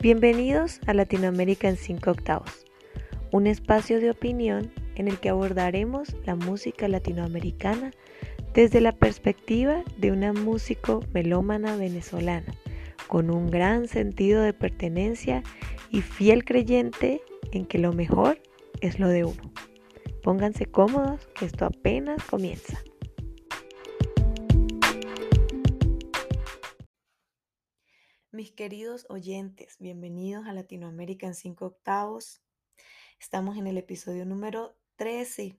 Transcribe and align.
Bienvenidos 0.00 0.78
a 0.86 0.94
Latinoamérica 0.94 1.68
en 1.68 1.76
5 1.76 2.12
octavos, 2.12 2.64
un 3.32 3.48
espacio 3.48 3.98
de 3.98 4.12
opinión 4.12 4.70
en 4.94 5.08
el 5.08 5.18
que 5.18 5.28
abordaremos 5.28 6.14
la 6.24 6.36
música 6.36 6.86
latinoamericana 6.86 7.90
desde 8.54 8.80
la 8.80 8.92
perspectiva 8.92 9.82
de 9.96 10.12
una 10.12 10.32
músico 10.32 11.00
melómana 11.12 11.74
venezolana, 11.74 12.54
con 13.08 13.28
un 13.28 13.50
gran 13.50 13.88
sentido 13.88 14.40
de 14.40 14.52
pertenencia 14.52 15.42
y 15.90 16.02
fiel 16.02 16.44
creyente 16.44 17.20
en 17.50 17.66
que 17.66 17.78
lo 17.78 17.92
mejor 17.92 18.40
es 18.80 19.00
lo 19.00 19.08
de 19.08 19.24
uno. 19.24 19.52
Pónganse 20.22 20.66
cómodos, 20.66 21.26
que 21.34 21.44
esto 21.44 21.64
apenas 21.64 22.22
comienza. 22.22 22.78
Mis 28.38 28.52
queridos 28.52 29.04
oyentes, 29.08 29.78
bienvenidos 29.80 30.46
a 30.46 30.52
Latinoamérica 30.52 31.26
en 31.26 31.34
5 31.34 31.66
octavos. 31.66 32.40
Estamos 33.18 33.56
en 33.56 33.66
el 33.66 33.76
episodio 33.78 34.24
número 34.26 34.78
13 34.94 35.58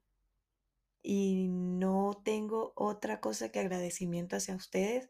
y 1.03 1.47
no 1.49 2.21
tengo 2.23 2.71
otra 2.77 3.19
cosa 3.19 3.51
que 3.51 3.59
agradecimiento 3.59 4.37
hacia 4.37 4.55
ustedes 4.55 5.09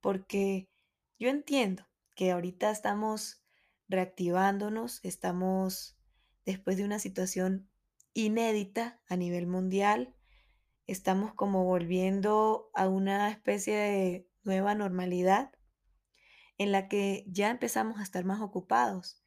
porque 0.00 0.68
yo 1.16 1.28
entiendo 1.28 1.86
que 2.16 2.32
ahorita 2.32 2.72
estamos 2.72 3.40
reactivándonos, 3.86 4.98
estamos 5.04 5.96
después 6.44 6.76
de 6.76 6.86
una 6.86 6.98
situación 6.98 7.70
inédita 8.14 9.00
a 9.06 9.14
nivel 9.14 9.46
mundial, 9.46 10.16
estamos 10.88 11.32
como 11.34 11.62
volviendo 11.62 12.68
a 12.74 12.88
una 12.88 13.30
especie 13.30 13.76
de 13.76 14.28
nueva 14.42 14.74
normalidad 14.74 15.55
en 16.58 16.72
la 16.72 16.88
que 16.88 17.24
ya 17.28 17.50
empezamos 17.50 17.98
a 17.98 18.02
estar 18.02 18.24
más 18.24 18.40
ocupados 18.40 19.22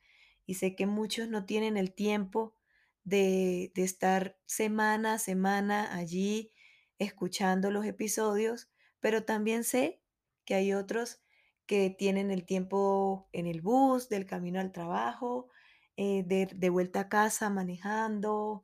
y 0.45 0.55
sé 0.55 0.75
que 0.75 0.88
muchos 0.88 1.30
no 1.30 1.45
tienen 1.45 1.77
el 1.77 1.94
tiempo 1.94 2.55
de, 3.03 3.71
de 3.75 3.83
estar 3.83 4.38
semana 4.45 5.13
a 5.13 5.19
semana 5.19 5.95
allí 5.95 6.52
escuchando 6.97 7.71
los 7.71 7.86
episodios, 7.86 8.69
pero 8.99 9.23
también 9.23 9.63
sé 9.63 10.02
que 10.45 10.55
hay 10.55 10.73
otros 10.73 11.21
que 11.66 11.91
tienen 11.91 12.31
el 12.31 12.45
tiempo 12.45 13.30
en 13.31 13.45
el 13.45 13.61
bus, 13.61 14.09
del 14.09 14.25
camino 14.25 14.59
al 14.59 14.71
trabajo, 14.71 15.49
eh, 15.97 16.23
de, 16.25 16.49
de 16.55 16.69
vuelta 16.69 17.02
a 17.02 17.09
casa 17.09 17.49
manejando 17.52 18.64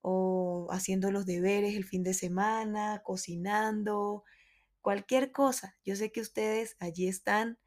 o 0.00 0.68
haciendo 0.70 1.10
los 1.10 1.26
deberes 1.26 1.74
el 1.74 1.84
fin 1.84 2.02
de 2.02 2.14
semana, 2.14 3.02
cocinando, 3.04 4.24
cualquier 4.80 5.32
cosa. 5.32 5.76
Yo 5.84 5.96
sé 5.96 6.12
que 6.12 6.20
ustedes 6.20 6.76
allí 6.78 7.08
están 7.08 7.58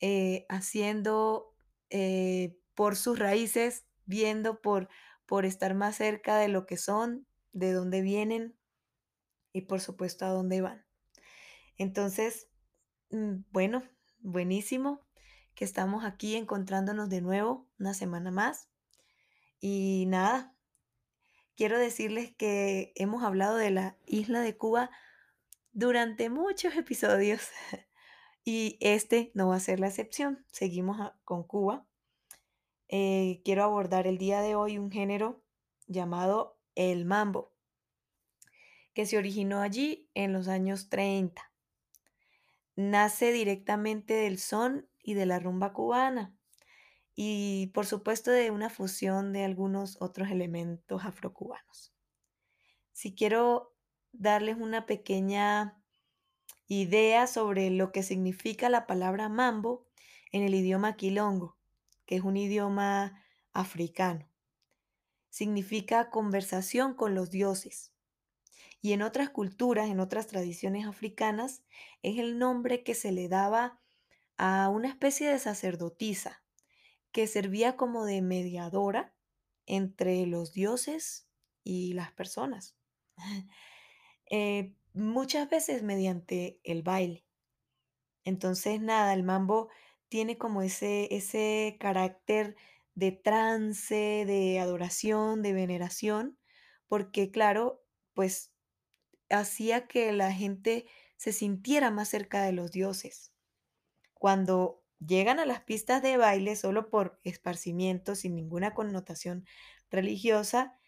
eh, 0.00 0.46
haciendo 0.48 1.54
eh, 1.90 2.58
por 2.74 2.96
sus 2.96 3.18
raíces, 3.18 3.86
viendo 4.04 4.60
por, 4.60 4.88
por 5.26 5.44
estar 5.44 5.74
más 5.74 5.96
cerca 5.96 6.38
de 6.38 6.48
lo 6.48 6.66
que 6.66 6.76
son, 6.76 7.26
de 7.52 7.72
dónde 7.72 8.02
vienen 8.02 8.56
y 9.52 9.62
por 9.62 9.80
supuesto 9.80 10.26
a 10.26 10.30
dónde 10.30 10.60
van. 10.60 10.84
Entonces, 11.78 12.48
mm, 13.10 13.44
bueno, 13.50 13.82
buenísimo 14.18 15.06
que 15.54 15.64
estamos 15.64 16.04
aquí 16.04 16.36
encontrándonos 16.36 17.08
de 17.08 17.22
nuevo 17.22 17.66
una 17.78 17.94
semana 17.94 18.30
más. 18.30 18.68
Y 19.58 20.04
nada, 20.08 20.54
quiero 21.56 21.78
decirles 21.78 22.34
que 22.36 22.92
hemos 22.94 23.24
hablado 23.24 23.56
de 23.56 23.70
la 23.70 23.96
isla 24.06 24.40
de 24.40 24.56
Cuba 24.56 24.90
durante 25.72 26.28
muchos 26.28 26.74
episodios 26.76 27.48
y 28.46 28.78
este 28.80 29.30
no 29.34 29.48
va 29.48 29.56
a 29.56 29.60
ser 29.60 29.78
la 29.78 29.88
excepción. 29.88 30.46
Seguimos 30.50 31.12
con 31.24 31.42
Cuba. 31.42 31.86
Eh, 32.88 33.42
quiero 33.44 33.64
abordar 33.64 34.06
el 34.06 34.16
día 34.16 34.40
de 34.40 34.54
hoy 34.54 34.78
un 34.78 34.90
género 34.90 35.42
llamado 35.86 36.58
el 36.74 37.04
mambo, 37.04 37.52
que 38.94 39.04
se 39.04 39.18
originó 39.18 39.60
allí 39.60 40.08
en 40.14 40.32
los 40.32 40.48
años 40.48 40.88
30 40.88 41.52
nace 42.76 43.32
directamente 43.32 44.14
del 44.14 44.38
son 44.38 44.88
y 45.02 45.14
de 45.14 45.26
la 45.26 45.38
rumba 45.38 45.72
cubana 45.72 46.36
y 47.14 47.68
por 47.68 47.86
supuesto 47.86 48.30
de 48.30 48.50
una 48.50 48.68
fusión 48.68 49.32
de 49.32 49.44
algunos 49.44 49.96
otros 50.00 50.30
elementos 50.30 51.04
afrocubanos. 51.04 51.94
Si 52.92 53.14
quiero 53.14 53.74
darles 54.12 54.56
una 54.58 54.84
pequeña 54.84 55.82
idea 56.68 57.26
sobre 57.26 57.70
lo 57.70 57.92
que 57.92 58.02
significa 58.02 58.68
la 58.68 58.86
palabra 58.86 59.28
mambo 59.28 59.86
en 60.32 60.42
el 60.42 60.54
idioma 60.54 60.96
quilongo, 60.96 61.56
que 62.06 62.16
es 62.16 62.22
un 62.22 62.36
idioma 62.36 63.22
africano. 63.52 64.28
Significa 65.30 66.10
conversación 66.10 66.94
con 66.94 67.14
los 67.14 67.30
dioses. 67.30 67.92
Y 68.80 68.92
en 68.92 69.02
otras 69.02 69.30
culturas, 69.30 69.88
en 69.88 70.00
otras 70.00 70.26
tradiciones 70.26 70.86
africanas, 70.86 71.62
es 72.02 72.18
el 72.18 72.38
nombre 72.38 72.82
que 72.82 72.94
se 72.94 73.12
le 73.12 73.28
daba 73.28 73.80
a 74.36 74.68
una 74.68 74.88
especie 74.88 75.28
de 75.28 75.38
sacerdotisa 75.38 76.42
que 77.12 77.26
servía 77.26 77.76
como 77.76 78.04
de 78.04 78.20
mediadora 78.20 79.14
entre 79.64 80.26
los 80.26 80.52
dioses 80.52 81.28
y 81.64 81.94
las 81.94 82.12
personas. 82.12 82.76
Eh, 84.28 84.74
muchas 84.96 85.48
veces 85.48 85.82
mediante 85.82 86.60
el 86.64 86.82
baile. 86.82 87.24
Entonces, 88.24 88.80
nada, 88.80 89.14
el 89.14 89.22
mambo 89.22 89.68
tiene 90.08 90.38
como 90.38 90.62
ese, 90.62 91.14
ese 91.14 91.76
carácter 91.78 92.56
de 92.94 93.12
trance, 93.12 94.24
de 94.26 94.58
adoración, 94.58 95.42
de 95.42 95.52
veneración, 95.52 96.38
porque 96.88 97.30
claro, 97.30 97.84
pues 98.14 98.52
hacía 99.30 99.86
que 99.86 100.12
la 100.12 100.32
gente 100.32 100.86
se 101.16 101.32
sintiera 101.32 101.90
más 101.90 102.08
cerca 102.08 102.42
de 102.42 102.52
los 102.52 102.72
dioses. 102.72 103.32
Cuando 104.14 104.82
llegan 104.98 105.38
a 105.38 105.46
las 105.46 105.60
pistas 105.62 106.02
de 106.02 106.16
baile 106.16 106.56
solo 106.56 106.88
por 106.88 107.20
esparcimiento, 107.22 108.14
sin 108.14 108.34
ninguna 108.34 108.72
connotación 108.74 109.44
religiosa, 109.90 110.78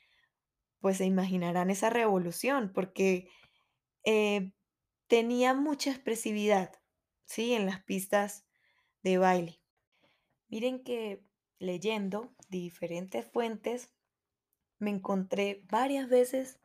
pues 0.81 0.99
se 0.99 1.05
imaginarán 1.05 1.71
esa 1.71 1.91
revolución, 1.91 2.73
porque 2.73 3.29
eh, 4.11 4.55
tenía 5.07 5.53
mucha 5.53 5.91
expresividad, 5.91 6.81
¿sí? 7.27 7.53
En 7.53 7.67
las 7.67 7.83
pistas 7.85 8.47
de 9.03 9.19
baile. 9.19 9.61
Miren 10.49 10.83
que 10.83 11.23
leyendo 11.59 12.35
diferentes 12.49 13.27
fuentes, 13.31 13.93
me 14.79 14.89
encontré 14.89 15.63
varias 15.69 16.09
veces 16.09 16.59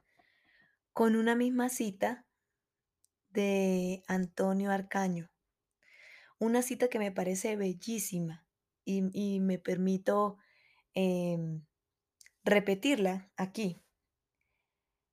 con 0.93 1.17
una 1.17 1.35
misma 1.35 1.67
cita 1.67 2.25
de 3.29 4.03
Antonio 4.07 4.71
Arcaño. 4.71 5.29
Una 6.39 6.61
cita 6.61 6.87
que 6.87 6.99
me 6.99 7.11
parece 7.11 7.57
bellísima 7.57 8.47
y, 8.85 9.41
me 9.41 9.59
permito 9.59 10.37
em, 10.93 11.65
repetirla 12.45 13.29
aquí. 13.35 13.83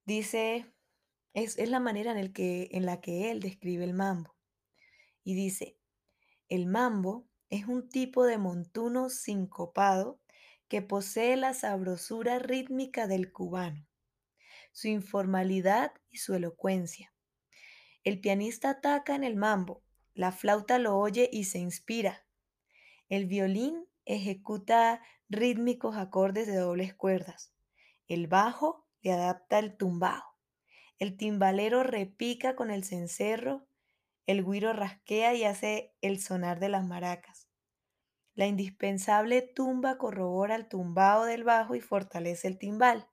Dice, 0.04 0.72
es, 1.34 1.56
la 1.56 1.80
manera 1.80 2.12
en, 2.12 2.18
el 2.18 2.32
que, 2.32 2.68
en 2.72 2.86
la 2.86 3.00
que 3.00 3.30
él 3.30 3.41
describe 3.41 3.84
el 3.84 3.94
mambo. 3.94 4.36
Y 5.22 5.34
dice, 5.34 5.76
el 6.48 6.66
mambo 6.66 7.28
es 7.48 7.66
un 7.66 7.88
tipo 7.88 8.24
de 8.24 8.38
montuno 8.38 9.10
sincopado 9.10 10.20
que 10.68 10.82
posee 10.82 11.36
la 11.36 11.54
sabrosura 11.54 12.38
rítmica 12.38 13.06
del 13.06 13.32
cubano 13.32 13.91
su 14.72 14.88
informalidad 14.88 15.92
y 16.10 16.18
su 16.18 16.34
elocuencia. 16.34 17.12
El 18.04 18.20
pianista 18.20 18.70
ataca 18.70 19.14
en 19.14 19.24
el 19.24 19.36
mambo, 19.36 19.82
la 20.14 20.32
flauta 20.32 20.78
lo 20.78 20.97
oye 20.97 21.28
y 21.33 21.44
se 21.44 21.59
inspira. 21.59 22.26
El 23.09 23.26
violín 23.26 23.86
ejecuta 24.04 25.03
rítmicos 25.28 25.97
acordes 25.97 26.47
de 26.47 26.56
dobles 26.56 26.94
cuerdas. 26.94 27.53
El 28.09 28.26
bajo 28.26 28.86
le 29.03 29.12
adapta 29.12 29.59
el 29.59 29.76
tumbao. 29.76 30.29
El 31.00 31.16
timbalero 31.16 31.82
repica 31.82 32.54
con 32.54 32.70
el 32.70 32.84
cencerro. 32.84 33.66
El 34.26 34.44
guiro 34.44 34.74
rasquea 34.74 35.34
y 35.34 35.44
hace 35.44 35.94
el 36.02 36.20
sonar 36.20 36.60
de 36.60 36.68
las 36.68 36.84
maracas. 36.86 37.48
La 38.34 38.47
indispensable 38.47 39.42
tumba 39.42 39.97
corrobora 39.98 40.54
el 40.54 40.68
tumbao 40.68 41.24
del 41.24 41.42
bajo 41.42 41.74
y 41.74 41.80
fortalece 41.80 42.47
el 42.48 42.58
timbal. 42.58 43.08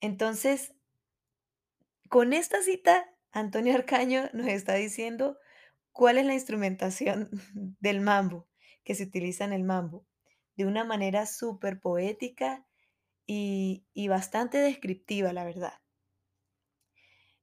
Entonces, 0.00 0.74
con 2.08 2.32
esta 2.32 2.62
cita, 2.62 3.12
Antonio 3.32 3.74
Arcaño 3.74 4.30
nos 4.32 4.46
está 4.46 4.74
diciendo 4.74 5.38
cuál 5.90 6.18
es 6.18 6.24
la 6.24 6.34
instrumentación 6.34 7.28
del 7.80 8.00
mambo 8.00 8.46
que 8.84 8.94
se 8.94 9.02
utiliza 9.02 9.44
en 9.44 9.52
el 9.52 9.64
mambo, 9.64 10.06
de 10.56 10.66
una 10.66 10.84
manera 10.84 11.26
súper 11.26 11.80
poética 11.80 12.64
y, 13.26 14.08
bastante 14.08 14.58
descriptiva, 14.58 15.32
la 15.32 15.44
verdad. 15.44 15.74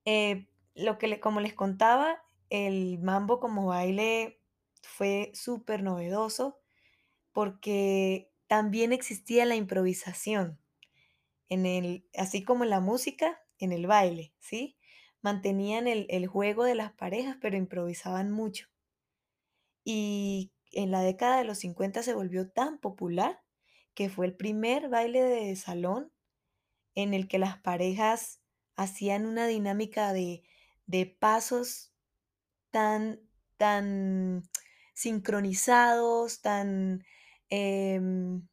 Eh, 0.05 0.47
lo 0.75 0.97
que 0.97 1.19
como 1.19 1.39
les 1.39 1.53
contaba, 1.53 2.23
el 2.49 2.99
mambo 2.99 3.39
como 3.39 3.67
baile 3.67 4.39
fue 4.81 5.31
súper 5.33 5.83
novedoso 5.83 6.59
porque 7.31 8.31
también 8.47 8.91
existía 8.91 9.45
la 9.45 9.55
improvisación 9.55 10.59
en 11.49 11.65
el, 11.65 12.05
así 12.17 12.43
como 12.43 12.63
en 12.63 12.69
la 12.69 12.79
música, 12.79 13.41
en 13.59 13.71
el 13.71 13.87
baile, 13.87 14.33
¿sí? 14.39 14.77
Mantenían 15.21 15.87
el, 15.87 16.27
juego 16.27 16.63
de 16.63 16.75
las 16.75 16.91
parejas, 16.93 17.37
pero 17.41 17.57
improvisaban 17.57 18.31
mucho. 18.31 18.67
Y 19.83 20.51
en 20.71 20.91
la 20.91 21.01
década 21.01 21.37
de 21.37 21.43
los 21.43 21.59
50 21.59 22.03
se 22.03 22.13
volvió 22.13 22.49
tan 22.49 22.79
popular 22.79 23.41
que 24.01 24.09
fue 24.09 24.25
el 24.25 24.33
primer 24.33 24.89
baile 24.89 25.21
de 25.21 25.56
salón 25.56 26.12
en 26.95 27.13
el 27.13 27.27
que 27.27 27.38
las 27.38 27.59
parejas 27.59 28.42
hacían 28.75 29.27
una 29.27 29.45
dinámica 29.45 30.12
de, 30.12 30.42
de 30.88 31.06
pasos 31.06 31.94
tan, 32.71 33.19
tan 33.57 34.50
sincronizados, 34.95 36.42
tan 36.42 37.06
em, 37.50 38.48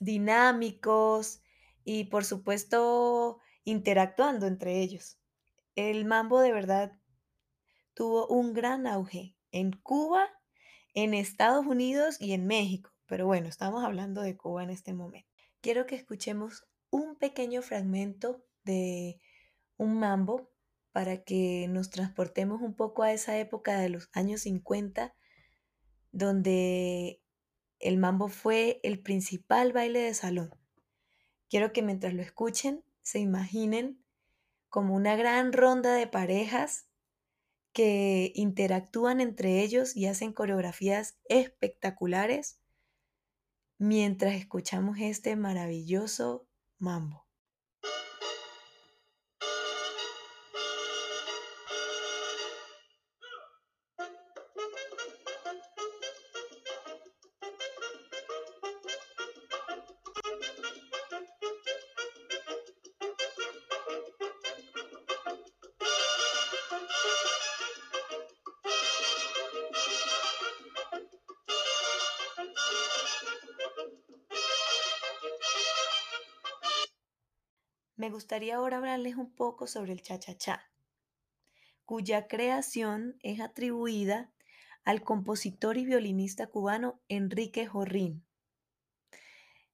dinámicos 0.00 1.42
y 1.84 2.04
por 2.04 2.24
supuesto 2.24 3.40
interactuando 3.64 4.46
entre 4.46 4.80
ellos. 4.80 5.18
El 5.74 6.06
mambo 6.06 6.40
de 6.40 6.52
verdad 6.52 6.98
tuvo 7.92 8.26
un 8.28 8.54
gran 8.54 8.86
auge 8.86 9.36
en 9.52 9.72
Cuba, 9.72 10.30
en 10.94 11.12
Estados 11.12 11.66
Unidos 11.66 12.16
y 12.22 12.32
en 12.32 12.46
México. 12.46 12.93
Pero 13.06 13.26
bueno, 13.26 13.48
estamos 13.48 13.84
hablando 13.84 14.22
de 14.22 14.36
Cuba 14.36 14.62
en 14.62 14.70
este 14.70 14.94
momento. 14.94 15.28
Quiero 15.60 15.86
que 15.86 15.96
escuchemos 15.96 16.66
un 16.90 17.16
pequeño 17.16 17.62
fragmento 17.62 18.44
de 18.64 19.20
un 19.76 19.98
mambo 19.98 20.50
para 20.92 21.24
que 21.24 21.66
nos 21.68 21.90
transportemos 21.90 22.62
un 22.62 22.74
poco 22.74 23.02
a 23.02 23.12
esa 23.12 23.38
época 23.38 23.78
de 23.78 23.88
los 23.88 24.08
años 24.12 24.42
50, 24.42 25.14
donde 26.12 27.20
el 27.80 27.98
mambo 27.98 28.28
fue 28.28 28.80
el 28.82 29.00
principal 29.00 29.72
baile 29.72 30.00
de 30.00 30.14
salón. 30.14 30.50
Quiero 31.50 31.72
que 31.72 31.82
mientras 31.82 32.14
lo 32.14 32.22
escuchen 32.22 32.84
se 33.02 33.18
imaginen 33.18 34.02
como 34.68 34.94
una 34.94 35.14
gran 35.14 35.52
ronda 35.52 35.94
de 35.94 36.06
parejas 36.06 36.86
que 37.72 38.32
interactúan 38.34 39.20
entre 39.20 39.62
ellos 39.62 39.96
y 39.96 40.06
hacen 40.06 40.32
coreografías 40.32 41.18
espectaculares 41.28 42.60
mientras 43.78 44.34
escuchamos 44.34 44.98
este 45.00 45.36
maravilloso 45.36 46.46
mambo. 46.78 47.23
Me 78.04 78.10
gustaría 78.10 78.56
ahora 78.56 78.76
hablarles 78.76 79.16
un 79.16 79.34
poco 79.34 79.66
sobre 79.66 79.92
el 79.92 80.02
cha-cha-cha, 80.02 80.70
cuya 81.86 82.28
creación 82.28 83.16
es 83.22 83.40
atribuida 83.40 84.30
al 84.84 85.02
compositor 85.02 85.78
y 85.78 85.86
violinista 85.86 86.46
cubano 86.48 87.00
Enrique 87.08 87.66
Jorrín. 87.66 88.22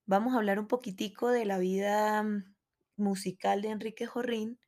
Vamos 0.07 0.33
a 0.33 0.37
hablar 0.37 0.61
un 0.61 0.69
poquitico 0.69 1.31
de 1.31 1.45
la 1.45 1.59
vida 1.59 2.25
musical 2.95 3.63
de 3.63 3.71
Enrique 3.71 4.07
Jorrín, 4.07 4.61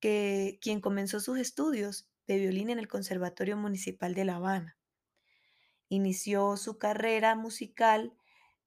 que, 0.00 0.58
quien 0.60 0.82
comenzó 0.82 1.18
sus 1.18 1.38
estudios 1.38 2.10
de 2.26 2.36
violín 2.36 2.68
en 2.68 2.78
el 2.78 2.88
Conservatorio 2.88 3.56
Municipal 3.56 4.12
de 4.12 4.26
La 4.26 4.36
Habana. 4.36 4.76
Inició 5.88 6.58
su 6.58 6.76
carrera 6.76 7.36
musical 7.36 8.12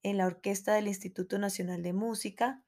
en 0.02 0.18
la 0.18 0.26
orquesta 0.26 0.74
del 0.74 0.88
Instituto 0.88 1.38
Nacional 1.38 1.84
de 1.84 1.94
Música 1.94 2.64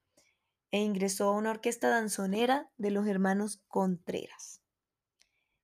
e 0.74 0.80
ingresó 0.80 1.28
a 1.28 1.36
una 1.36 1.52
orquesta 1.52 1.88
danzonera 1.88 2.68
de 2.78 2.90
los 2.90 3.06
hermanos 3.06 3.62
Contreras. 3.68 4.60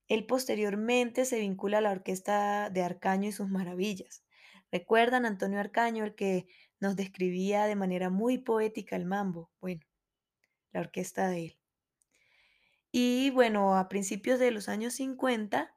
Él 0.07 0.25
posteriormente 0.25 1.25
se 1.25 1.41
vincula 1.41 1.79
a 1.79 1.81
la 1.81 1.91
orquesta 1.91 2.71
de 2.71 2.85
Arcaño 2.85 3.29
y 3.29 3.33
sus 3.33 3.49
maravillas. 3.49 4.23
¿Recuerdan 4.71 5.27
Antonio 5.27 5.59
Arcaño, 5.59 6.05
el 6.05 6.15
que 6.15 6.47
nos 6.79 6.95
describía 6.95 7.65
de 7.65 7.75
manera 7.75 8.09
muy 8.09 8.39
poética 8.39 8.95
el 8.95 9.05
mambo? 9.05 9.51
Bueno, 9.61 9.81
la 10.71 10.79
orquesta 10.79 11.29
de 11.29 11.47
él. 11.47 11.59
Y 12.93 13.31
bueno, 13.31 13.77
a 13.77 13.89
principios 13.89 14.39
de 14.39 14.53
los 14.53 14.69
años 14.69 14.95
50, 14.95 15.75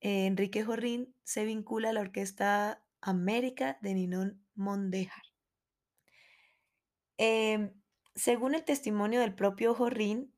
eh, 0.00 0.26
Enrique 0.26 0.64
Jorrín 0.64 1.14
se 1.22 1.44
vincula 1.44 1.90
a 1.90 1.92
la 1.92 2.00
orquesta 2.00 2.84
América 3.00 3.78
de 3.82 3.94
Ninón 3.94 4.44
Mondejar. 4.56 5.22
Em, 7.18 7.77
según 8.18 8.54
el 8.56 8.64
testimonio 8.64 9.20
del 9.20 9.34
propio 9.34 9.74
Jorrín, 9.74 10.34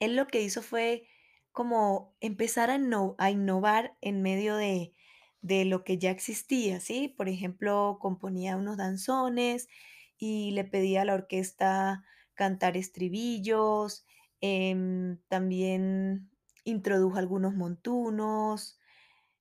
él 0.00 0.16
lo 0.16 0.26
que 0.26 0.40
hizo 0.40 0.62
fue 0.62 1.06
como 1.52 2.16
empezar 2.20 2.70
a, 2.70 3.30
innovar 3.30 3.96
en 4.00 4.22
medio 4.22 4.56
de, 4.56 4.94
lo 5.42 5.84
que 5.84 5.98
ya 5.98 6.10
existía, 6.10 6.80
¿sí? 6.80 7.08
Por 7.08 7.28
ejemplo, 7.28 7.98
componía 8.00 8.56
unos 8.56 8.78
danzones 8.78 9.68
y 10.16 10.52
le 10.52 10.64
pedía 10.64 11.02
a 11.02 11.04
la 11.04 11.14
orquesta 11.14 12.04
cantar 12.34 12.76
estribillos, 12.78 14.06
em, 14.40 15.18
también 15.28 16.30
introdujo 16.64 17.18
algunos 17.18 17.54
montunos, 17.54 18.78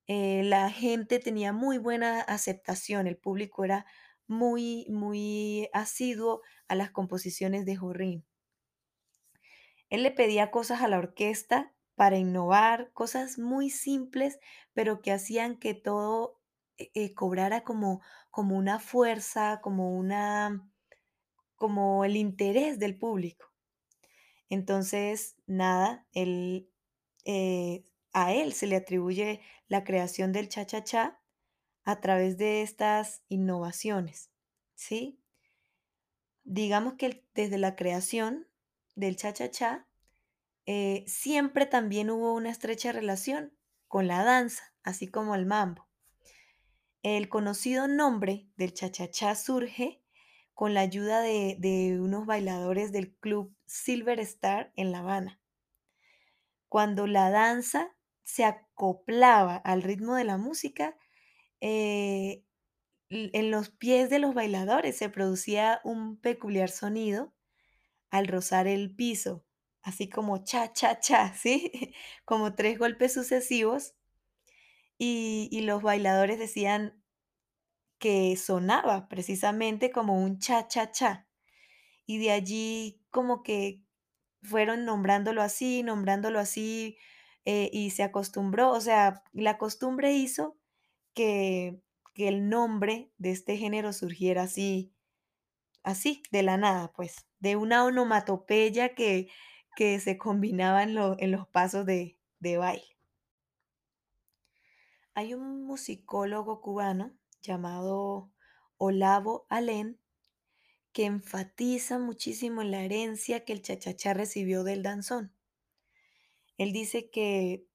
eh, 0.08 0.44
la 0.44 0.70
gente 0.70 1.20
tenía 1.20 1.54
muy 1.54 1.78
buena 1.78 2.20
aceptación, 2.22 3.08
el 3.08 3.18
público 3.18 3.64
era 3.64 3.86
muy, 4.32 4.88
muy 4.90 5.70
asiduo 5.74 6.42
a 6.68 6.76
las 6.76 6.90
composiciones 6.90 7.66
de 7.66 7.76
Jorrín. 7.76 8.26
Él 9.90 10.04
le 10.04 10.12
pedía 10.12 10.52
cosas 10.52 10.82
a 10.82 10.88
la 10.88 10.98
orquesta 10.98 11.74
para 11.96 12.18
innovar, 12.18 12.92
cosas 12.94 13.38
muy 13.38 13.70
simples, 13.70 14.40
pero 14.74 15.02
que 15.02 15.12
hacían 15.12 15.58
que 15.58 15.74
todo 15.74 16.40
eh, 16.78 16.90
eh, 16.94 17.14
cobrara 17.14 17.64
como, 17.64 18.02
como 18.30 18.58
una 18.58 18.80
fuerza, 18.80 19.60
como 19.62 19.96
una, 19.98 20.68
como 21.56 22.06
el 22.06 22.16
interés 22.16 22.80
del 22.80 22.98
público. 22.98 23.48
Entonces, 24.50 25.36
nada, 25.46 26.08
él, 26.14 26.72
eh, 27.26 27.86
a 28.14 28.34
él 28.34 28.54
se 28.54 28.68
le 28.68 28.78
atribuye 28.78 29.42
la 29.68 29.84
creación 29.84 30.32
del 30.32 30.48
cha-cha-cha 30.48 31.21
a 31.84 32.00
través 32.00 32.38
de 32.38 32.62
estas 32.62 33.24
innovaciones, 33.28 34.32
¿sí? 34.76 35.20
Digamos 36.44 36.94
que 36.94 37.26
desde 37.34 37.58
la 37.58 37.76
creación 37.76 38.48
del 38.96 39.16
cha-cha-cha, 39.16 39.88
eh, 40.66 41.04
siempre 41.08 41.66
también 41.66 42.10
hubo 42.10 42.34
una 42.34 42.52
estrecha 42.52 42.92
relación 42.92 43.54
con 43.88 44.08
la 44.08 44.24
danza, 44.24 44.74
así 44.84 45.08
como 45.08 45.36
el 45.36 45.46
mambo. 45.46 45.88
El 47.04 47.30
conocido 47.30 47.88
nombre 47.88 48.48
del 48.58 48.74
cha-cha-cha 48.74 49.36
surge 49.36 50.04
con 50.54 50.74
la 50.74 50.82
ayuda 50.82 51.22
de, 51.22 51.56
de 51.60 52.00
unos 52.00 52.28
bailadores 52.28 52.92
del 52.92 53.16
club 53.16 53.56
Silver 53.66 54.20
Star 54.20 54.72
en 54.76 54.92
La 54.92 55.00
Habana. 55.00 55.42
Cuando 56.70 57.08
la 57.08 57.32
danza 57.32 57.96
se 58.24 58.46
acoplaba 58.46 59.56
al 59.56 59.82
ritmo 59.82 60.16
de 60.16 60.24
la 60.24 60.38
música, 60.38 60.96
eh, 61.62 62.44
en 63.10 63.52
los 63.52 63.70
pies 63.70 64.10
de 64.10 64.20
los 64.20 64.34
bailadores 64.34 64.98
se 64.98 65.10
producía 65.10 65.82
un 65.84 66.18
peculiar 66.18 66.70
sonido 66.70 67.34
al 68.12 68.28
rozar 68.28 68.68
el 68.68 68.96
piso, 68.96 69.46
así 69.84 70.10
como 70.10 70.44
cha, 70.44 70.74
cha, 70.74 71.00
cha, 71.00 71.34
¿sí? 71.36 71.94
Como 72.26 72.56
tres 72.56 72.80
golpes 72.80 73.14
sucesivos. 73.14 73.96
Y, 74.98 75.50
y 75.52 75.62
los 75.62 75.82
bailadores 75.82 76.40
decían 76.40 77.04
que 78.00 78.36
sonaba 78.38 79.08
precisamente 79.08 79.92
como 79.92 80.22
un 80.22 80.40
cha, 80.40 80.68
cha, 80.68 80.92
cha. 80.92 81.28
Y 82.08 82.20
de 82.20 82.32
allí 82.32 83.02
como 83.12 83.44
que 83.44 83.84
fueron 84.44 84.86
nombrándolo 84.86 85.42
así, 85.44 85.84
nombrándolo 85.84 86.40
así, 86.40 86.98
eh, 87.46 87.70
y 87.74 87.92
se 87.92 88.04
acostumbró, 88.04 88.72
o 88.72 88.82
sea, 88.82 89.24
la 89.34 89.58
costumbre 89.60 90.14
hizo 90.14 90.58
que, 91.14 91.82
el 92.16 92.50
nombre 92.50 93.12
de 93.18 93.32
este 93.32 93.58
género 93.58 93.94
surgiera 93.94 94.44
así, 94.44 94.94
así, 95.82 96.22
de 96.32 96.44
la 96.44 96.56
nada, 96.58 96.92
pues, 96.94 97.26
de 97.40 97.56
una 97.56 97.84
onomatopeya 97.84 98.94
que, 98.94 99.28
que 99.76 100.00
se 100.00 100.20
combinaba 100.20 100.84
en, 100.84 100.94
los 100.94 101.48
pasos 101.48 101.84
de, 101.88 102.20
de 102.40 102.58
baile. 102.58 102.98
Hay 105.16 105.34
un 105.34 105.64
musicólogo 105.64 106.62
cubano 106.62 107.18
llamado 107.42 108.32
Olavo 108.78 109.48
Alén, 109.50 110.00
que 110.94 111.06
enfatiza 111.06 111.98
muchísimo 111.98 112.62
en 112.62 112.72
la 112.72 112.84
herencia 112.84 113.46
que 113.46 113.54
el 113.54 113.62
chachachá 113.62 114.14
recibió 114.14 114.64
del 114.64 114.84
danzón. 114.84 115.34
Él 116.58 116.74
dice 116.74 117.10
que, 117.10 117.66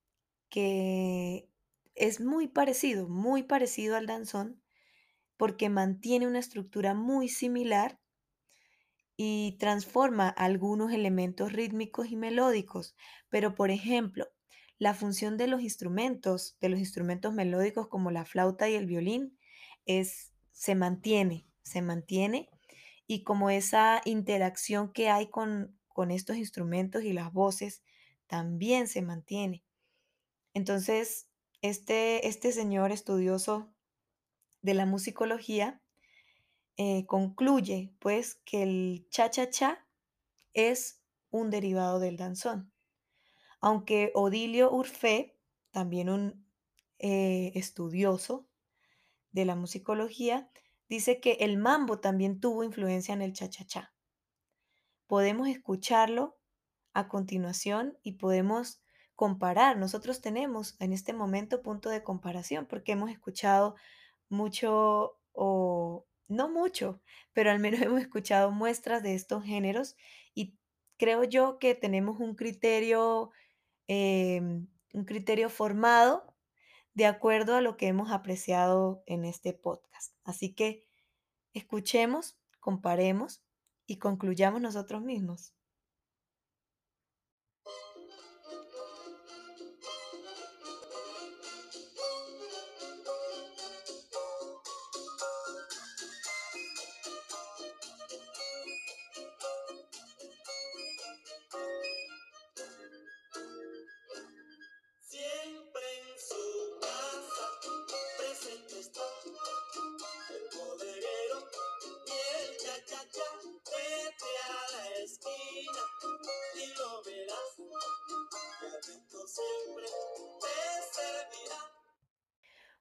que 0.48 1.48
es 1.96 2.20
muy 2.20 2.46
parecido, 2.46 3.08
muy 3.08 3.42
parecido 3.42 3.96
al 3.96 4.06
danzón, 4.06 4.62
porque 5.36 5.68
mantiene 5.68 6.26
una 6.26 6.38
estructura 6.38 6.94
muy 6.94 7.28
similar 7.28 8.00
y 9.16 9.56
transforma 9.58 10.28
algunos 10.28 10.92
elementos 10.92 11.52
rítmicos 11.52 12.10
y 12.10 12.16
melódicos. 12.16 12.94
Pero, 13.30 13.54
por 13.54 13.70
ejemplo, 13.70 14.26
la 14.78 14.92
función 14.94 15.38
de 15.38 15.46
los 15.46 15.62
instrumentos, 15.62 16.56
de 16.60 16.68
los 16.68 16.78
instrumentos 16.78 17.32
melódicos 17.32 17.88
como 17.88 18.10
la 18.10 18.26
flauta 18.26 18.68
y 18.68 18.74
el 18.74 18.86
violín, 18.86 19.38
es, 19.86 20.34
se 20.52 20.74
mantiene, 20.74 21.46
se 21.62 21.80
mantiene. 21.80 22.50
Y 23.06 23.22
como 23.24 23.48
esa 23.50 24.02
interacción 24.04 24.92
que 24.92 25.08
hay 25.08 25.30
con, 25.30 25.78
con 25.88 26.10
estos 26.10 26.36
instrumentos 26.36 27.04
y 27.04 27.12
las 27.12 27.32
voces, 27.32 27.82
también 28.26 28.88
se 28.88 29.00
mantiene. 29.00 29.64
Entonces, 30.52 31.25
este, 31.68 32.28
este 32.28 32.52
señor 32.52 32.92
estudioso 32.92 33.68
de 34.62 34.74
la 34.74 34.86
musicología 34.86 35.80
eh, 36.76 37.06
concluye 37.06 37.92
pues 37.98 38.34
que 38.44 38.62
el 38.62 39.06
cha-cha-cha 39.10 39.86
es 40.52 41.00
un 41.30 41.50
derivado 41.50 42.00
del 42.00 42.16
danzón. 42.16 42.72
Aunque 43.60 44.12
Odilio 44.14 44.72
Urfé, 44.72 45.36
también 45.70 46.08
un 46.08 46.46
eh, 46.98 47.52
estudioso 47.54 48.46
de 49.32 49.44
la 49.44 49.54
musicología, 49.54 50.50
dice 50.88 51.20
que 51.20 51.32
el 51.40 51.56
mambo 51.56 51.98
también 51.98 52.40
tuvo 52.40 52.64
influencia 52.64 53.14
en 53.14 53.22
el 53.22 53.32
cha-cha-cha. 53.32 53.94
Podemos 55.06 55.48
escucharlo 55.48 56.38
a 56.92 57.08
continuación 57.08 57.98
y 58.02 58.12
podemos 58.12 58.80
comparar. 59.16 59.78
Nosotros 59.78 60.20
tenemos 60.20 60.76
en 60.78 60.92
este 60.92 61.12
momento 61.12 61.62
punto 61.62 61.88
de 61.88 62.04
comparación 62.04 62.66
porque 62.66 62.92
hemos 62.92 63.10
escuchado 63.10 63.74
mucho 64.28 65.18
o 65.32 66.06
no 66.28 66.48
mucho, 66.48 67.00
pero 67.32 67.50
al 67.50 67.58
menos 67.58 67.80
hemos 67.82 68.00
escuchado 68.00 68.50
muestras 68.52 69.02
de 69.02 69.14
estos 69.14 69.44
géneros 69.44 69.96
y 70.34 70.54
creo 70.98 71.24
yo 71.24 71.58
que 71.58 71.74
tenemos 71.74 72.20
un 72.20 72.34
criterio, 72.34 73.30
em, 73.88 74.68
un 74.92 75.04
criterio 75.04 75.50
formado 75.50 76.34
de 76.94 77.06
acuerdo 77.06 77.56
a 77.56 77.60
lo 77.60 77.76
que 77.76 77.88
hemos 77.88 78.10
apreciado 78.10 79.02
en 79.06 79.24
este 79.24 79.52
podcast. 79.52 80.14
Así 80.24 80.54
que 80.54 80.86
escuchemos, 81.52 82.38
comparemos 82.60 83.42
y 83.86 83.98
concluyamos 83.98 84.60
nosotros 84.60 85.02
mismos. 85.02 85.55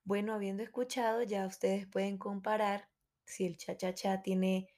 Bueno, 0.06 0.36
habiendo 0.36 0.62
escuchado, 0.62 1.24
ya 1.24 1.48
ustedes 1.48 1.88
pueden 1.88 2.20
comparar 2.20 2.88
si 3.26 3.48
el 3.48 3.58
cha-cha-cha 3.58 4.22
tiene 4.22 4.70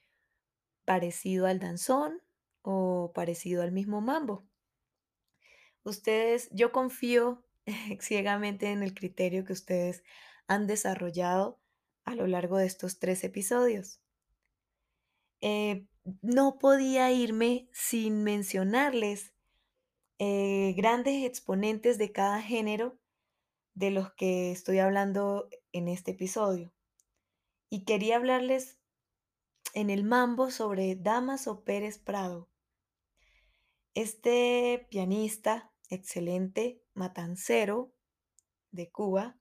parecido 0.86 1.48
al 1.48 1.60
danzón 1.60 2.22
o 2.62 3.12
parecido 3.14 3.62
al 3.62 3.74
mismo 3.74 4.00
mambo. 4.00 4.48
Ustedes, 5.84 6.50
yo 6.52 6.72
confío 6.72 7.44
ciegamente 8.00 8.72
en 8.72 8.84
el 8.84 8.94
criterio 8.94 9.44
que 9.44 9.52
ustedes 9.52 10.02
han 10.48 10.66
desarrollado 10.66 11.60
a 12.06 12.16
lo 12.16 12.26
largo 12.26 12.58
de 12.58 12.66
estos 12.66 12.98
tres 12.98 13.26
episodios. 13.26 14.00
Eh, 15.42 15.88
no 16.22 16.58
podía 16.58 17.12
irme 17.12 17.68
sin 17.74 18.24
mencionarles 18.24 19.34
eh, 20.20 20.74
grandes 20.78 21.26
exponentes 21.26 21.98
de 21.98 22.14
cada 22.14 22.42
género 22.42 22.98
de 23.78 23.92
los 23.92 24.12
que 24.14 24.52
estoy 24.52 24.80
hablando 24.80 25.50
en 25.72 25.88
este 25.88 26.12
episodio. 26.12 26.74
Y 27.70 27.86
quería 27.86 28.16
hablarles 28.16 28.80
en 29.76 29.92
el 29.92 30.04
mambo 30.04 30.50
sobre 30.50 30.96
Damaso 30.96 31.64
Pérez 31.64 32.00
Prado. 32.00 32.50
Este 33.94 34.88
pianista 34.90 35.72
excelente, 35.90 36.82
matancero 36.96 37.94
de 38.72 38.90
Cuba, 38.90 39.38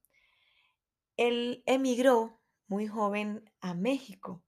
él 1.16 1.62
emigró 1.64 2.38
muy 2.66 2.87
joven 2.87 3.50
a 3.61 3.73
México 3.73 4.45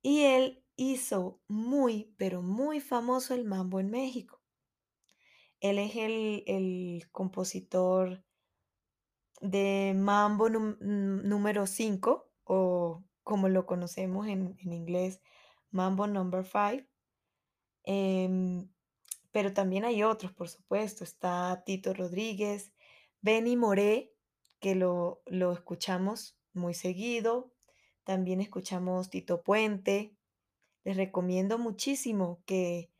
y 0.00 0.22
él 0.22 0.64
hizo 0.74 1.38
muy, 1.48 2.14
pero 2.16 2.40
muy 2.40 2.80
famoso 2.80 3.34
el 3.34 3.44
mambo 3.44 3.78
en 3.78 3.90
México. 3.90 4.40
Él 5.60 5.78
es 5.78 5.96
el, 5.96 6.44
el 6.46 7.10
compositor 7.12 8.24
de 9.44 9.92
mambo 9.94 10.48
número 10.48 11.66
5 11.66 12.30
o 12.44 13.04
como 13.22 13.48
lo 13.50 13.66
conocemos 13.66 14.26
en, 14.26 14.56
en 14.58 14.72
inglés, 14.72 15.20
mambo 15.70 16.06
number 16.06 16.44
5. 16.46 16.88
pero 19.32 19.52
también 19.52 19.84
hay 19.84 20.02
otros, 20.02 20.32
por 20.32 20.48
supuesto. 20.48 21.04
Está 21.04 21.62
Tito 21.66 21.92
Rodríguez, 21.92 22.72
Benny 23.20 23.56
Moré, 23.56 24.14
que 24.60 24.74
lo, 24.74 25.20
lo 25.26 25.52
escuchamos 25.52 26.38
muy 26.54 26.72
seguido. 26.72 27.52
También 28.04 28.40
escuchamos 28.40 29.10
Tito 29.10 29.42
Puente. 29.42 30.16
Les 30.84 30.96
recomiendo 30.96 31.58
muchísimo 31.58 32.42
que, 32.46 32.90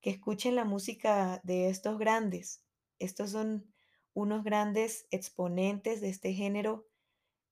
que 0.00 0.10
escuchen 0.10 0.56
la 0.56 0.64
música 0.64 1.40
de 1.44 1.68
estos 1.68 1.96
grandes. 1.98 2.64
Estos 2.98 3.30
son 3.30 3.71
unos 4.14 4.44
grandes 4.44 5.06
exponentes 5.10 6.00
de 6.00 6.10
este 6.10 6.32
género 6.32 6.86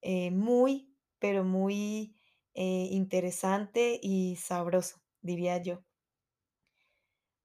eh, 0.02 0.30
muy, 0.30 0.94
pero 1.18 1.44
muy 1.44 2.14
eh, 2.54 2.88
interesante 2.90 3.98
y 4.02 4.36
sabroso, 4.36 5.00
diría 5.20 5.58
yo. 5.58 5.82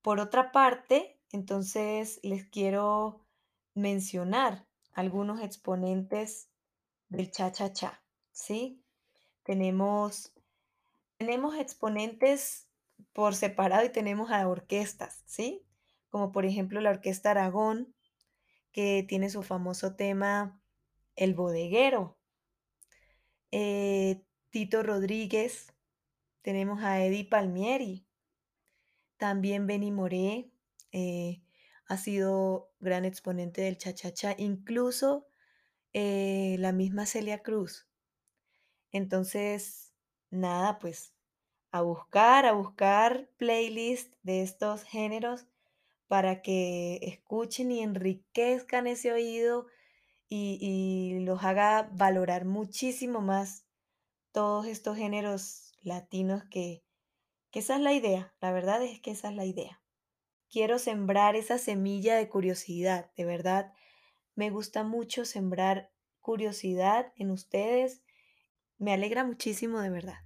Por 0.01 0.19
otra 0.19 0.51
parte, 0.51 1.19
entonces 1.31 2.19
les 2.23 2.45
quiero 2.45 3.25
mencionar 3.73 4.67
algunos 4.93 5.41
exponentes 5.41 6.49
del 7.09 7.31
cha-cha-cha, 7.31 8.03
¿sí? 8.31 8.83
Tenemos, 9.43 10.33
tenemos 11.17 11.55
exponentes 11.55 12.67
por 13.13 13.35
separado 13.35 13.85
y 13.85 13.89
tenemos 13.89 14.31
a 14.31 14.47
orquestas, 14.47 15.23
¿sí? 15.25 15.65
Como 16.09 16.31
por 16.31 16.45
ejemplo 16.45 16.81
la 16.81 16.91
Orquesta 16.91 17.31
Aragón, 17.31 17.94
que 18.75 19.05
tiene 19.07 19.29
su 19.29 19.41
famoso 19.41 19.95
tema 19.95 20.61
El 21.15 21.33
Bodeguero. 21.33 22.17
Eh, 23.51 24.21
Tito 24.49 24.83
Rodríguez, 24.83 25.73
tenemos 26.41 26.83
a 26.83 27.01
Eddie 27.01 27.23
Palmieri, 27.23 28.05
también 29.15 29.65
Benny 29.65 29.91
Moré 29.91 30.51
eh, 30.91 31.41
ha 31.87 31.95
sido 31.95 32.69
gran 32.81 33.05
exponente 33.05 33.61
del 33.61 33.77
cha-cha-cha, 33.77 34.35
incluso 34.37 35.25
eh, 35.93 36.57
la 36.59 36.73
misma 36.73 37.05
Celia 37.05 37.41
Cruz. 37.43 37.87
Entonces, 38.91 39.93
nada, 40.29 40.79
pues 40.79 41.13
a 41.71 41.79
buscar, 41.79 42.45
a 42.45 42.51
buscar 42.51 43.29
playlist 43.37 44.13
de 44.23 44.41
estos 44.41 44.83
géneros 44.83 45.47
para 46.07 46.41
que 46.41 46.99
escuchen 47.01 47.71
y 47.71 47.81
enriquezcan 47.81 48.87
ese 48.87 49.11
oído 49.11 49.67
y, 50.27 51.19
los 51.21 51.43
haga 51.43 51.89
valorar 51.93 52.45
muchísimo 52.45 53.21
más 53.21 53.65
todos 54.31 54.67
estos 54.67 54.97
géneros 54.97 55.73
latinos 55.81 56.43
que, 56.49 56.83
esa 57.51 57.75
es 57.75 57.81
la 57.81 57.93
idea, 57.93 58.33
la 58.41 58.51
verdad 58.51 58.83
es 58.83 58.99
que 58.99 59.11
esa 59.11 59.29
es 59.29 59.35
la 59.35 59.45
idea. 59.45 59.81
Quiero 60.49 60.77
sembrar 60.77 61.37
esa 61.37 61.57
semilla 61.57 62.17
de 62.17 62.27
curiosidad, 62.27 63.11
de 63.15 63.23
verdad. 63.23 63.71
Me 64.35 64.49
gusta 64.49 64.83
mucho 64.83 65.23
sembrar 65.23 65.89
curiosidad 66.19 67.13
en 67.15 67.31
ustedes 67.31 68.01
me 68.77 68.93
alegra 68.93 69.23
muchísimo 69.23 69.79
de 69.79 69.89
verdad 69.89 70.17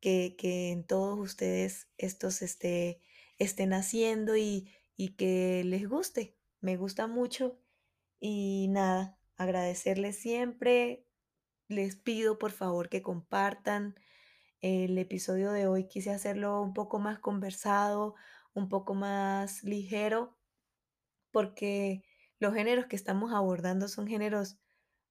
que, 0.00 0.36
que 0.38 0.70
en 0.70 0.84
todos 0.84 1.18
ustedes 1.18 1.88
estos 1.98 2.42
esté, 2.42 3.00
estén 3.38 3.72
haciendo 3.72 4.36
y, 4.36 4.70
y 4.96 5.10
que 5.16 5.62
les 5.64 5.88
guste. 5.88 6.36
Me 6.60 6.76
gusta 6.76 7.06
mucho 7.06 7.60
y 8.18 8.68
nada, 8.68 9.18
agradecerles 9.36 10.18
siempre. 10.18 11.06
Les 11.68 11.96
pido 11.96 12.38
por 12.38 12.52
favor 12.52 12.88
que 12.88 13.02
compartan 13.02 13.94
el 14.60 14.96
episodio 14.98 15.52
de 15.52 15.66
hoy. 15.66 15.88
Quise 15.88 16.10
hacerlo 16.10 16.62
un 16.62 16.72
poco 16.74 16.98
más 16.98 17.18
conversado, 17.18 18.14
un 18.54 18.68
poco 18.68 18.94
más 18.94 19.62
ligero, 19.62 20.36
porque 21.30 22.02
los 22.38 22.54
géneros 22.54 22.86
que 22.86 22.96
estamos 22.96 23.32
abordando 23.32 23.88
son 23.88 24.06
géneros 24.06 24.58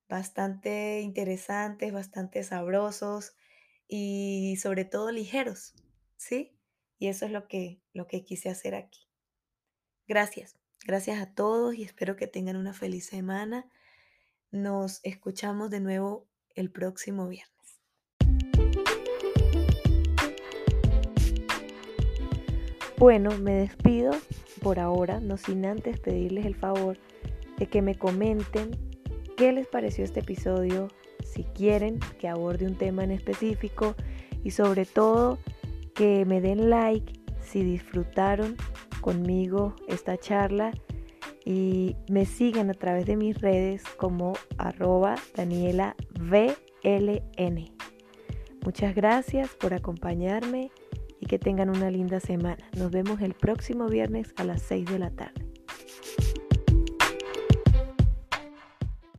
bastante 0.09 1.01
interesantes, 1.01 1.93
bastante 1.93 2.43
sabrosos 2.43 3.35
y 3.87 4.57
sobre 4.57 4.85
todo 4.85 5.11
ligeros, 5.11 5.73
¿sí? 6.17 6.57
Y 6.97 7.07
eso 7.07 7.25
es 7.25 7.31
lo 7.31 7.47
que, 7.47 7.81
lo 7.93 8.07
que 8.07 8.23
quise 8.23 8.49
hacer 8.49 8.75
aquí. 8.75 9.04
Gracias, 10.07 10.55
gracias 10.85 11.19
a 11.19 11.25
todos 11.25 11.73
y 11.73 11.81
espero 11.81 12.15
que 12.15 12.27
tengan 12.27 12.57
una 12.57 12.73
feliz 12.73 13.07
semana. 13.07 13.65
Nos 14.51 14.99
escuchamos 15.03 15.71
de 15.71 15.79
nuevo 15.79 16.27
el 16.53 16.69
próximo 16.69 17.27
viernes. 17.27 17.81
Bueno, 22.97 23.31
me 23.39 23.55
despido 23.55 24.11
por 24.61 24.79
ahora, 24.79 25.19
no 25.19 25.37
sin 25.37 25.65
antes 25.65 25.99
pedirles 25.99 26.45
el 26.45 26.55
favor 26.55 26.99
de 27.57 27.65
que 27.65 27.81
me 27.81 27.95
comenten 27.95 28.77
qué 29.37 29.53
les 29.53 29.65
pareció 29.65 30.03
este 30.03 30.19
episodio, 30.19 30.89
si 31.23 31.45
quieren 31.45 31.99
que 32.19 32.27
aborde 32.27 32.67
un 32.67 32.77
tema 32.77 33.03
en 33.03 33.11
específico 33.11 33.95
y 34.43 34.51
sobre 34.51 34.85
todo 34.85 35.39
que 35.95 36.25
me 36.25 36.41
den 36.41 36.69
like 36.69 37.11
si 37.41 37.63
disfrutaron 37.63 38.55
conmigo 39.05 39.75
esta 39.87 40.17
charla 40.17 40.71
y 41.45 41.95
me 42.09 42.25
sigan 42.25 42.71
a 42.71 42.73
través 42.73 43.05
de 43.05 43.15
mis 43.15 43.39
redes 43.39 43.83
como 43.97 44.33
arroba 44.57 45.13
Daniela 45.35 45.95
VLN. 46.19 47.71
Muchas 48.63 48.95
gracias 48.95 49.49
por 49.49 49.75
acompañarme 49.75 50.71
y 51.19 51.27
que 51.27 51.37
tengan 51.37 51.69
una 51.69 51.91
linda 51.91 52.19
semana. 52.19 52.67
Nos 52.75 52.89
vemos 52.89 53.21
el 53.21 53.35
próximo 53.35 53.87
viernes 53.89 54.33
a 54.37 54.43
las 54.43 54.63
6 54.63 54.87
de 54.87 54.97
la 54.97 55.11
tarde. 55.11 55.44